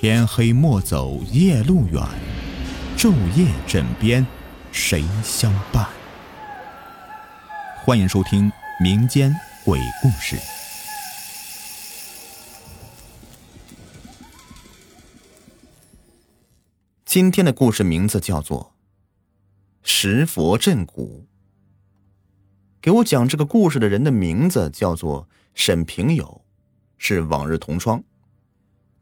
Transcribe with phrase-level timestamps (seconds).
[0.00, 2.00] 天黑莫走夜路远，
[2.96, 4.24] 昼夜枕边
[4.70, 5.88] 谁相伴？
[7.84, 8.48] 欢迎收听
[8.80, 9.34] 民间
[9.64, 10.38] 鬼故事。
[17.04, 18.74] 今天的故事名字叫做
[19.82, 21.26] 《石佛镇古》。
[22.80, 26.44] 给我讲这个故事的人的名字叫做沈平友，
[26.98, 28.04] 是往日同窗。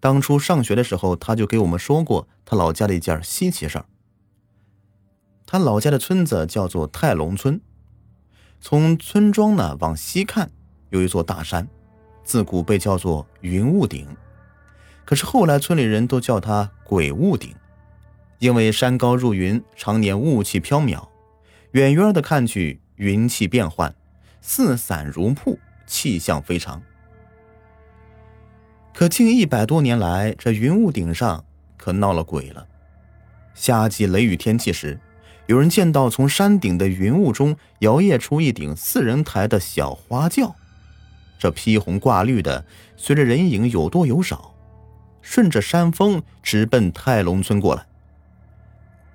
[0.06, 3.86] 当初上学的时候，他就给我们说过他老家的一件稀奇事儿。
[5.44, 7.60] 他老家的村子叫做泰龙村，
[8.60, 10.48] 从村庄呢往西看，
[10.90, 11.66] 有一座大山，
[12.22, 14.06] 自古被叫做云雾顶。
[15.04, 17.52] 可是后来村里人都叫它鬼雾顶，
[18.38, 21.08] 因为山高入云，常年雾气飘渺，
[21.72, 22.80] 远远的看去。
[22.94, 23.92] 云气变幻，
[24.40, 26.80] 四散如瀑，气象非常。
[28.98, 31.44] 可近一百多年来，这云雾顶上
[31.76, 32.66] 可闹了鬼了。
[33.54, 34.98] 夏季雷雨天气时，
[35.44, 40.56] 有人见到从山顶的云雾中摇曳出一顶四人抬的小花轿，
[41.38, 42.64] 这披红挂绿的，
[42.96, 44.54] 随着人影有多有少，
[45.20, 47.84] 顺着山峰直奔泰龙村过来。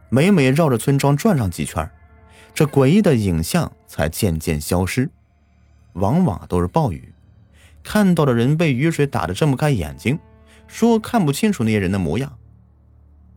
[0.10, 1.90] 每每绕着村庄转上几圈
[2.54, 5.10] 这诡异的影像才渐渐消失，
[5.94, 7.11] 往往都是暴雨，
[7.84, 10.20] 看到的人被雨水打得睁不开眼睛，
[10.68, 12.38] 说看不清楚那些人的模样。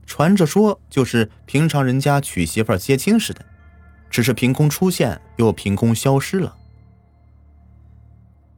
[0.07, 3.45] 传着说就是平常人家娶媳妇接亲似的，
[4.11, 6.57] 只是凭空出现又凭空消失了。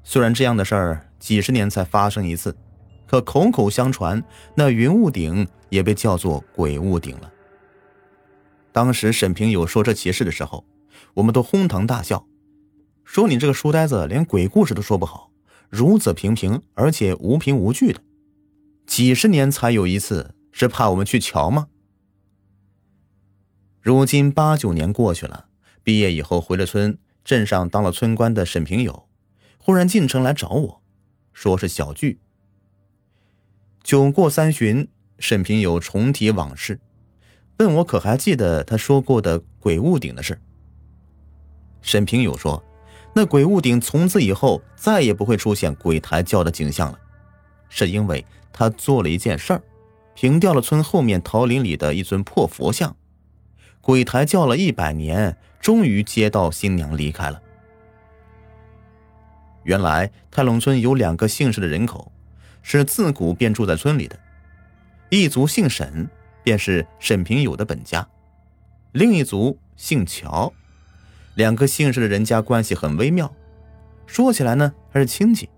[0.03, 2.57] 虽然这样的事儿几十年才发生一次，
[3.07, 4.23] 可口口相传，
[4.55, 7.33] 那云雾顶也被叫做鬼雾顶了。
[8.73, 10.65] 当时沈平友说这奇事的时候，
[11.15, 12.27] 我们都哄堂大笑，
[13.05, 15.31] 说：“你这个书呆子连鬼故事都说不好，
[15.69, 18.01] 如此平平而且无凭无据的，
[18.87, 21.69] 几十年才有一次，是怕我们去瞧吗？”
[23.83, 25.47] 如今八九年过去了，
[25.83, 29.09] 毕业以后回了村，镇上当了村官的沈平友，
[29.59, 30.83] 忽然进城来找我，
[31.33, 32.19] 说是小聚。
[33.83, 34.89] 酒过三巡，
[35.21, 36.81] 沈平友重提往事。
[37.59, 40.41] 问我可还记得他说过的鬼屋顶的事？
[41.81, 42.63] 沈平友说
[43.17, 46.99] ：“那鬼屋顶从此以后再也不会出现鬼抬轿的景象了，
[47.71, 48.23] 是因为
[48.53, 49.63] 他做了一件事儿，
[50.15, 52.95] 平掉了村后面桃林里的一尊破佛像。
[53.81, 57.41] 鬼抬轿了一百年，终于接到新娘离开了。
[59.63, 62.13] 原来泰隆村有两个姓氏的人口，
[62.61, 64.19] 是自古便住在村里的，
[65.09, 66.07] 一族姓沈。”
[66.45, 68.07] 便是沈平友的本家，
[68.93, 70.53] 另一族姓乔，
[71.37, 73.31] 两个姓氏的人家关系很微妙，
[74.07, 75.49] 说起来呢还是亲戚。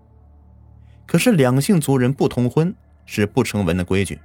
[1.05, 2.75] 可是两姓族人不通婚
[3.05, 4.19] 是不成文的规矩。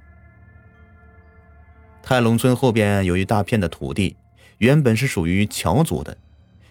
[2.03, 4.17] 泰隆村后边有一大片的土地，
[4.57, 6.15] 原本是属于乔族的，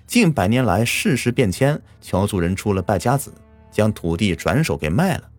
[0.06, 3.32] 近百年来世事变迁，乔族人出了败家子，
[3.70, 5.30] 将土地转手给卖了。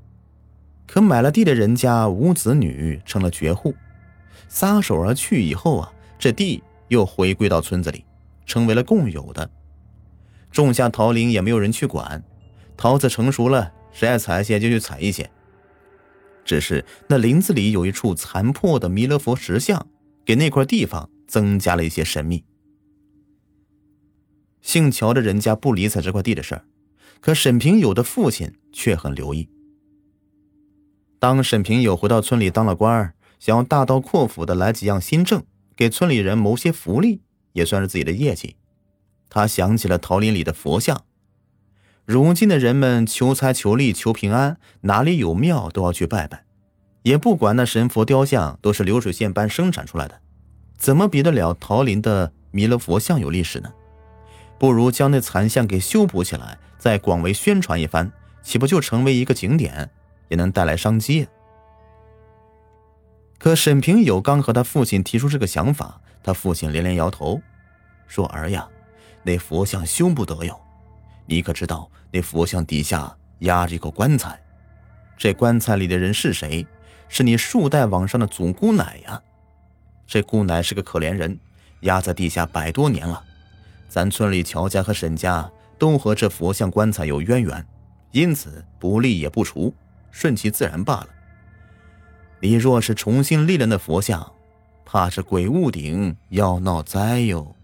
[0.88, 3.76] 可买了地的人家无子女，成了绝户。
[4.50, 8.04] 撒手而去以后啊，这地又回归到村子里，
[8.46, 9.50] 成为了共有的。
[10.52, 12.24] 种下桃林也没有人去管，
[12.78, 15.30] 桃子成熟了，谁爱采些就去采一些。
[16.44, 19.88] 只是那林子里有一处残破的弥勒佛石像，
[20.24, 22.46] 给那块地方增加了一些神秘。
[24.62, 26.66] 姓乔的人家不理睬这块地的事儿，
[27.20, 29.50] 可沈平友的父亲却很留意。
[31.20, 33.14] 当沈平友回到村里当了官儿。
[33.38, 35.44] 想要大刀阔斧的来几样新政，
[35.76, 37.22] 给村里人谋些福利，
[37.56, 38.56] 也算是自己的业绩。
[39.28, 41.04] 他想起了桃林里的佛像，
[42.06, 46.46] 如今的人们求财、求利、求平安，哪里有庙都要去拜拜，
[47.02, 50.22] 也不管那神佛雕像都是流水线般生产出来的，
[50.78, 53.74] 怎么比得了桃林的弥勒佛像有历史呢？
[54.58, 58.12] 不如将那残像给修补起来，再广为宣传一番，
[58.42, 59.90] 岂不就成为一个景点，
[60.30, 61.28] 也能带来商机？
[63.38, 67.40] 可沈平友刚和他父亲提出这个想法，他父亲连连摇头，
[68.08, 68.68] 说：“儿呀，
[69.22, 70.60] 那佛像修不得哟。
[71.28, 74.42] 你可知道那佛像底下压着一个棺材？
[75.16, 76.66] 这棺材里的人是谁？
[77.10, 79.22] 是你数代往上的祖姑奶呀。
[80.08, 81.40] 这姑奶是个可怜人，
[81.82, 83.24] 压在地下百多年了。
[83.88, 87.64] 咱村里乔家和沈家都和这佛像棺材有渊源，
[88.10, 89.72] 因此不立也不除，
[90.10, 91.08] 顺其自然罢了。”
[92.42, 94.32] 你若是重新立了那佛像，
[94.86, 97.56] 怕是鬼屋顶要闹灾哟。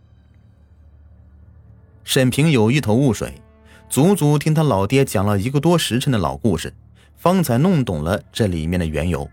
[2.04, 3.36] 沈平有一头雾水，
[3.88, 6.74] 足足听他老爹讲了一个多时辰的老故事，
[7.16, 9.30] 方才弄懂了这里面的缘由。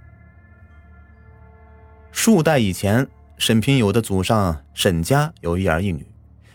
[2.13, 3.09] 数代以前，
[3.39, 6.07] 沈平友的祖上沈家有一儿一女，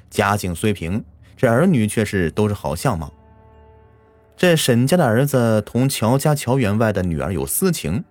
[0.10, 1.04] 家境虽贫，
[1.36, 3.12] 这儿女却是都是好相貌。
[4.36, 8.04] 这沈家的儿子同乔家乔员外的女儿有私情，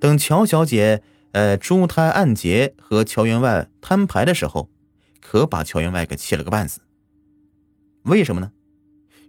[0.00, 4.70] 等乔小姐呃珠胎暗结和乔员外摊牌的时候，
[5.20, 6.80] 可把乔员外给气了个半死。
[8.02, 8.52] 为什么呢？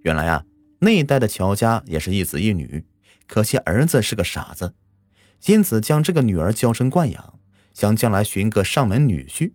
[0.03, 0.45] 原来啊，
[0.79, 2.85] 那一代的乔家也是一子一女，
[3.27, 4.73] 可惜儿子是个傻子，
[5.47, 7.39] 因此将这个女儿娇生惯养，
[7.73, 9.51] 想将来寻个上门女婿。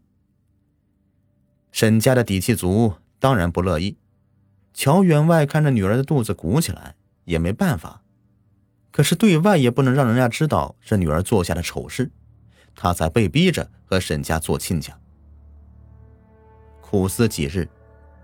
[1.72, 3.96] 沈家的底气足，当然不乐意。
[4.74, 8.02] 乔员外看着女儿的肚子鼓起来，也没办法，
[8.90, 12.12] 可是对外也不能让人家知道这女儿做下的丑事，
[12.74, 14.96] 他才被逼着和沈家做亲家。
[16.80, 17.68] 苦思几日。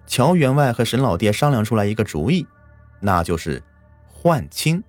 [0.06, 2.44] 乔员外和沈老爹商量出来一个主意，
[2.99, 3.62] 那就是
[4.08, 4.82] 换亲，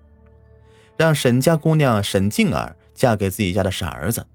[0.96, 4.26] 让沈家姑娘沈静儿嫁给自己家的傻儿子，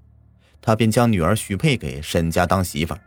[0.62, 3.00] 他便将女儿许配给沈家当媳妇儿。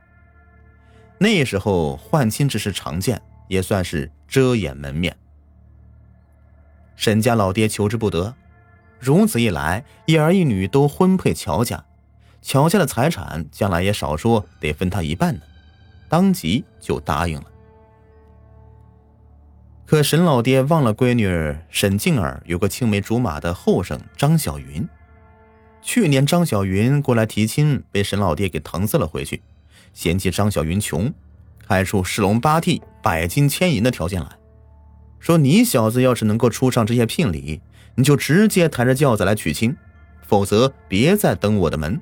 [1.17, 5.17] 那时候换亲之事常见，也算是遮掩门面。
[6.95, 8.35] 沈家老爹求之不得，
[8.99, 11.83] 如此一来，一儿一女都婚配乔家，
[12.41, 15.41] 乔家的财产将来也少说得分他一半呢，
[16.09, 17.45] 当即就答应了。
[19.85, 24.87] 可沈老爹忘了闺女沈静儿有个青梅竹马的后生张小云。
[25.81, 29.41] 去年张小云过来提亲，被沈老爹给搪塞了回去，
[29.93, 31.13] 嫌弃张小云穷，
[31.67, 34.29] 开出十龙八屉、百金千银的条件来，
[35.19, 37.61] 说你小子要是能够出上这些聘礼，
[37.95, 39.75] 你就直接抬着轿子来娶亲，
[40.21, 41.99] 否则别再登我的门。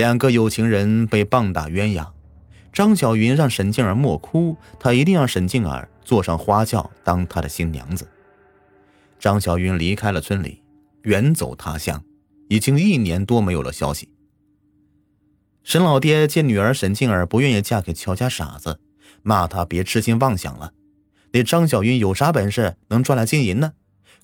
[0.00, 2.06] 两个有情人被棒打鸳鸯。
[2.72, 8.08] 张小云让沈静儿莫哭，她一定让沈静儿坐上花轿当她的新娘子。
[9.18, 10.62] 张小云离开了村里，
[11.02, 12.02] 远走他乡，
[12.48, 14.08] 已经一年多没有了消息。
[15.64, 18.80] 沈老爹见女儿沈静儿不愿意嫁给乔家傻子，
[19.22, 20.72] 骂他别痴心妄想了。
[21.32, 23.74] 那张小云有啥本事能赚来金银呢？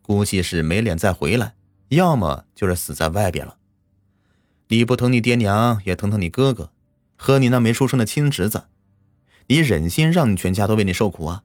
[0.01, 1.53] 估计是没脸再回来，
[1.89, 3.59] 要么就是死在外边了。
[4.69, 6.71] 你不疼你爹娘，也疼疼你哥哥。
[7.17, 8.65] 和你那没出生的亲侄子，
[9.47, 11.45] 你忍心让你全家都为你受苦啊？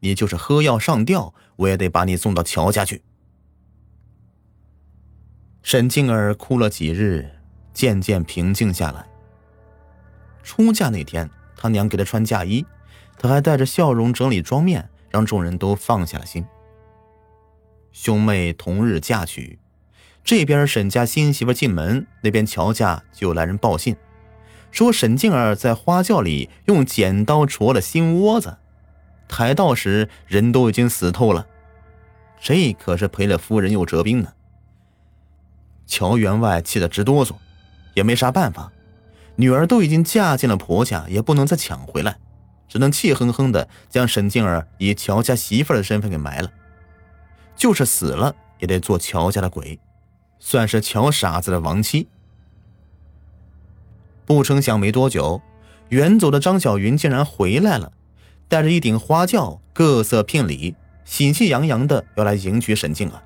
[0.00, 3.02] 你就是喝药上吊，我也得把你送到乔家去。
[5.62, 7.30] 沈静儿哭了几日，
[7.72, 9.06] 渐渐平静下来。
[10.42, 12.64] 出嫁那天，他娘给她穿嫁衣，
[13.18, 16.44] 她还带着笑容整理妆面，让众人都放下了心。
[17.92, 19.58] 兄妹同日嫁娶，
[20.28, 23.96] 这边沈家新媳妇进门，那边乔家就来人报信。
[24.70, 28.58] 说沈静儿在花轿里用剪刀戳了心窝子，
[29.26, 31.46] 抬到时人都已经死透了，
[32.38, 34.30] 这可是赔了夫人又折兵呢。
[35.86, 37.34] 乔员外气得直哆嗦，
[37.94, 38.70] 也没啥办法，
[39.36, 42.18] 女儿都已经嫁进了婆家，也不能再抢回来，
[42.68, 46.52] 只能气哼哼的将沈静儿以乔家媳妇的身份给埋了，
[47.56, 49.80] 就是死了也得做乔家的鬼，
[50.38, 52.08] 算是乔傻子的亡妻。
[54.24, 55.40] 不成想，没多久，
[55.88, 57.92] 远走的张小云竟然回来了，
[58.46, 60.74] 带着一顶花轿，各色聘礼，
[61.04, 63.22] 喜气洋洋的要来迎娶沈静儿。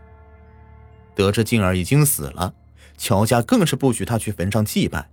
[1.15, 2.55] 得知静儿已经死了，
[2.97, 5.09] 乔家更是不许他去坟上祭拜。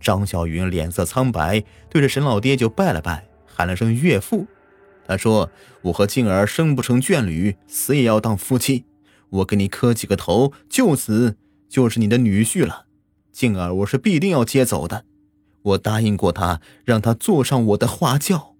[0.00, 4.46] 张小云脸色苍白，对着沈老爹就拜了拜，喊了声岳父。
[5.06, 5.50] 他说
[5.82, 8.84] ：“我和静儿生不成眷侣，死也要当夫妻。
[9.32, 11.36] 我给你磕几个头，就此
[11.68, 12.86] 就是你的女婿了。”
[13.32, 15.04] 静儿，我是必定要接走的。
[15.62, 18.56] 我答应过他，让他坐上我的花轿。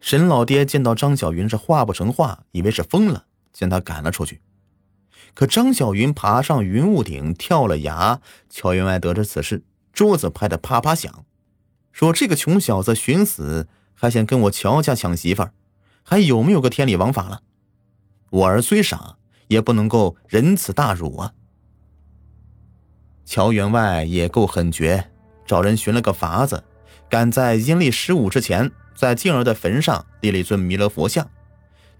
[0.00, 4.40] 沈老爹见到张小云是话不成话，以为是疯了，将他赶了出去。
[5.32, 8.20] 可张小云爬上云雾顶，跳了崖。
[8.50, 11.24] 乔员外得知此事，桌子拍得啪啪响，
[11.92, 15.52] 说：“这个穷小子寻死，还想跟我乔家抢媳妇儿，
[16.02, 17.42] 还有没有个天理王法了？
[18.30, 19.16] 我儿虽傻，
[19.48, 21.32] 也不能够忍此大辱啊！”
[23.24, 25.10] 乔员外也够狠绝，
[25.46, 26.62] 找人寻了个法子，
[27.08, 31.28] 赶在阴历十五之前，在静儿的坟上立了一尊弥勒佛像，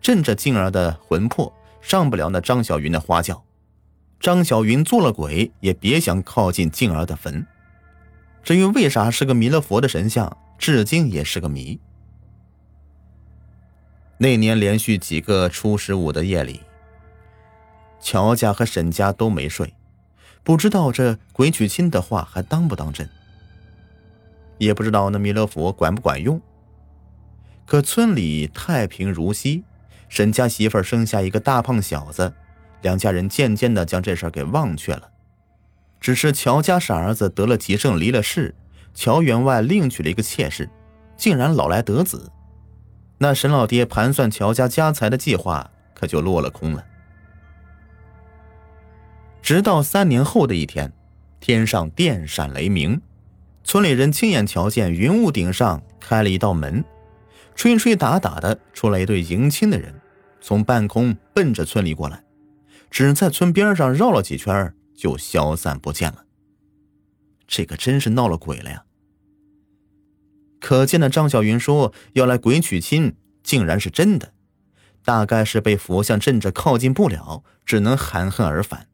[0.00, 3.44] 镇着静儿的魂魄，上不了那张小云的花轿。
[4.18, 7.46] 张小云做了鬼，也别想靠近静儿的坟。
[8.42, 11.78] 至于为啥是个弥勒佛的神像，至今也是个谜。
[14.18, 16.60] 那年连续几个初十五的夜里，
[18.00, 19.72] 乔家和沈家都没睡。
[20.42, 23.08] 不知道这鬼娶亲的话还当不当真，
[24.58, 26.40] 也不知道那弥勒佛管不管用。
[27.64, 29.64] 可村里太平如昔，
[30.08, 32.32] 沈家媳妇生下一个大胖小子，
[32.82, 35.10] 两家人渐渐的将这事给忘却了。
[36.00, 38.54] 只是乔家傻儿子得了急症离了世，
[38.94, 40.70] 乔员外另娶了一个妾室，
[41.16, 42.30] 竟然老来得子，
[43.18, 46.84] 那沈老爹盘算乔家家财的计划可就落了空了。
[49.46, 50.92] 直到三年后的一天，
[51.38, 53.00] 天上电闪雷鸣，
[53.62, 56.84] 村里人亲眼瞧见云雾顶上开了一道门，
[57.54, 59.94] 吹吹打打的出来一对迎亲的人，
[60.40, 62.24] 从半空奔着村里过来，
[62.90, 66.24] 只在村边上绕了几圈就消散不见了。
[67.46, 68.82] 这可真是闹了鬼了呀！
[70.58, 74.32] 可见的张小云说要来鬼娶亲，竟然是真的，
[75.04, 78.88] 大概是被佛像镇着，靠近不了，只能含恨而返。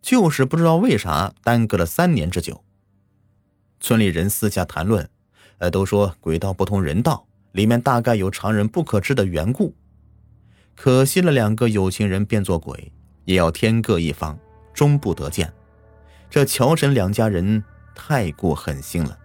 [0.00, 2.62] 就是不知道为啥耽搁了三年之久。
[3.80, 5.08] 村里人私下谈论，
[5.58, 9.74] 呃，都说鬼道不同人道，里面大概有常人不可知的缘故。
[10.74, 12.92] 可惜了两个有情人变作鬼，
[13.24, 14.38] 也要天各一方，
[14.72, 15.52] 终不得见。
[16.30, 17.62] 这乔神两家人
[17.94, 19.18] 太过狠心了。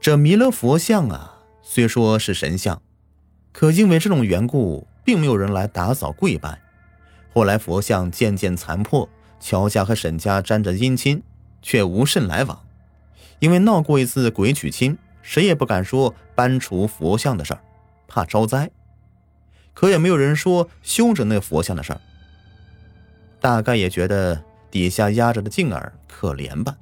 [0.00, 2.80] 这弥勒佛像啊，虽说是神像，
[3.52, 6.62] 可因为这种缘故，并没有人来打扫跪拜。
[7.38, 11.22] 后来佛像渐渐残破，乔家和沈家沾着姻亲，
[11.62, 12.64] 却无甚来往。
[13.38, 17.60] 因为闹过一次鬼娶亲，谁也不敢说搬除佛像的事儿，
[18.08, 18.68] 怕招灾。
[19.72, 22.00] 可也没有人说修整那佛像的事儿。
[23.38, 26.76] 大概也觉得底下压着的静儿可怜吧。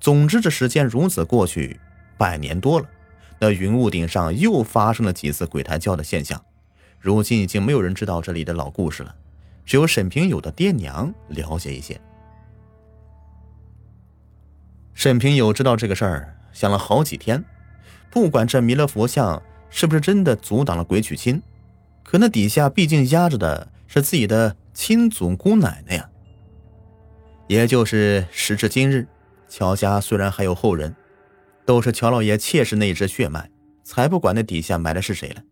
[0.00, 1.78] 总之，这时间如此过去，
[2.18, 2.86] 百年多了，
[3.38, 6.44] 那云雾顶上又发生了几次鬼抬轿的现象。
[7.04, 9.14] 如今已经没有人知道这里的老故事了，
[9.66, 12.00] 只有沈平友的爹娘了解一些。
[14.94, 17.44] 沈平友知道这个事儿，想了好几天。
[18.08, 21.42] 不管这弥勒佛像是不是真的阻挡了鬼娶亲，
[22.02, 26.08] 可那底下毕竟压着的是自己的亲祖姑奶奶呀。
[27.48, 29.06] 也就是时至今日，
[29.46, 30.96] 乔家虽然还有后人，
[31.66, 33.50] 都是乔老爷妾室那一支血脉，
[33.82, 35.42] 才不管那底下埋的是谁了。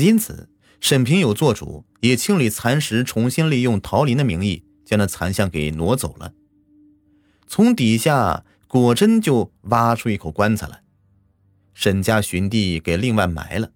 [0.00, 0.48] 因此，
[0.80, 6.32] 沈平友做主，以清理残石、重新利用桃林的名义，将那残像给挪走了。
[7.46, 10.82] 从底下果真就挖出一口棺材来，
[11.74, 13.72] 沈家寻地给另外埋了。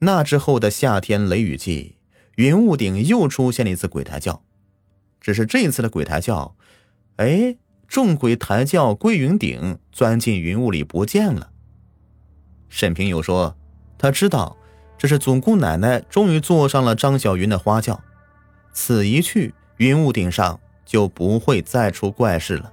[0.00, 1.96] 那之后的夏天雷雨季，
[2.36, 4.44] 云雾顶又出现了一次鬼抬轿，
[5.20, 6.54] 只是这一次的鬼抬轿，
[7.16, 7.56] 哎，
[7.88, 11.52] 众鬼抬轿归云顶，钻进云雾里不见了。
[12.68, 13.56] 沈平友说。
[14.02, 14.56] 他知道，
[14.98, 18.02] 这是总姑奶奶终于坐上了张小云的花轿，
[18.72, 22.72] 此一去，云雾顶上就不会再出怪事了。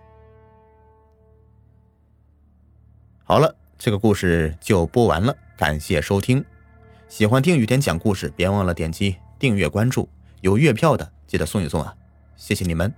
[3.23, 6.43] 好了，这个故事就播完了，感谢收听。
[7.07, 10.09] 喜欢听雨田讲故事，别忘了点击订阅关注，
[10.41, 11.93] 有月票的记得送一送啊，
[12.37, 12.91] 谢谢你们。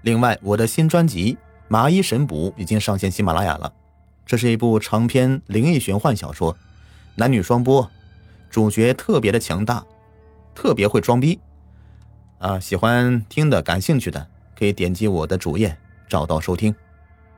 [0.00, 1.34] 另外，我的新专辑
[1.68, 3.70] 《麻衣神捕》已经上线喜马拉雅了，
[4.24, 6.56] 这是一部长篇灵异玄幻小说。
[7.14, 7.90] 男女双播，
[8.48, 9.84] 主角特别的强大，
[10.54, 11.38] 特别会装逼，
[12.38, 14.26] 啊，喜欢听的、感兴趣的
[14.58, 15.76] 可以点击我的主页
[16.08, 16.74] 找到收听。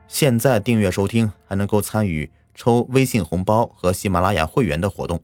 [0.07, 5.21] 现在订阅收听还能够参与抽微信红包和喜马拉雅会员的活动。